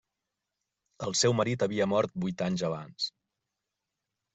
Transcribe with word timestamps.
El 1.09 1.13
seu 1.21 1.37
marit 1.41 1.67
havia 1.67 1.89
mort 1.95 2.19
vuit 2.27 2.45
anys 2.49 2.67
abans. 2.73 3.15